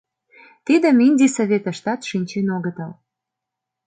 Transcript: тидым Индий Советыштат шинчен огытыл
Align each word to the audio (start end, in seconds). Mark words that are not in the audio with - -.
тидым 0.65 0.95
Индий 1.07 1.31
Советыштат 1.37 1.99
шинчен 2.09 2.47
огытыл 2.57 2.91